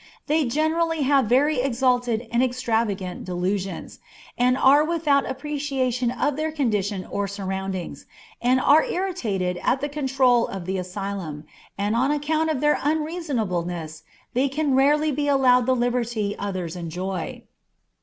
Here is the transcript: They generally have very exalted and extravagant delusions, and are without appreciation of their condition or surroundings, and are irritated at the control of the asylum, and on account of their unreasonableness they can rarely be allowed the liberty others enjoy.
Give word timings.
They 0.25 0.45
generally 0.45 1.03
have 1.03 1.27
very 1.29 1.59
exalted 1.61 2.27
and 2.31 2.41
extravagant 2.41 3.23
delusions, 3.23 3.99
and 4.35 4.57
are 4.57 4.83
without 4.83 5.29
appreciation 5.29 6.09
of 6.09 6.37
their 6.37 6.51
condition 6.51 7.05
or 7.07 7.27
surroundings, 7.27 8.07
and 8.41 8.59
are 8.59 8.83
irritated 8.83 9.59
at 9.61 9.79
the 9.79 9.89
control 9.89 10.47
of 10.47 10.65
the 10.65 10.79
asylum, 10.79 11.43
and 11.77 11.95
on 11.95 12.09
account 12.09 12.49
of 12.49 12.61
their 12.61 12.79
unreasonableness 12.81 14.01
they 14.33 14.49
can 14.49 14.73
rarely 14.73 15.11
be 15.11 15.27
allowed 15.27 15.67
the 15.67 15.75
liberty 15.75 16.35
others 16.39 16.75
enjoy. 16.75 17.43